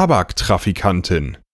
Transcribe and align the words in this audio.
Tabaktrafikantin. 0.00 1.36